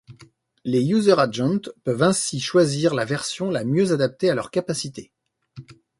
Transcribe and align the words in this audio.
Les 0.63 0.83
User-Agent 0.83 1.69
peuvent 1.83 2.01
ainsi 2.01 2.39
choisir 2.39 2.95
la 2.95 3.05
version 3.05 3.51
la 3.51 3.63
mieux 3.63 3.91
adaptée 3.91 4.31
à 4.31 4.33
leurs 4.33 4.49
capacités. 4.49 5.11